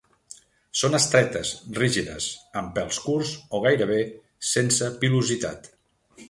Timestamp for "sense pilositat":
4.55-5.71